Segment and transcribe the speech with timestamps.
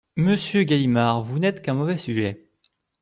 [0.15, 2.49] Monsieur Galimard, vous n’êtes qu’un mauvais sujet!